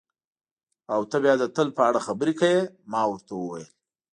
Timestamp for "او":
0.93-1.01